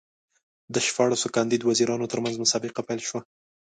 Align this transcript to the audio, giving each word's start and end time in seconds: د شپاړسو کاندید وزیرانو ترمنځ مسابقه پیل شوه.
د 0.73 0.75
شپاړسو 0.87 1.27
کاندید 1.35 1.61
وزیرانو 1.69 2.11
ترمنځ 2.11 2.35
مسابقه 2.43 2.81
پیل 2.87 3.01
شوه. 3.07 3.19